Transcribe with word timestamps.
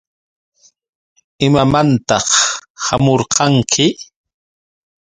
¿Imamantaq 1.45 2.27
hamurqanki? 2.85 3.85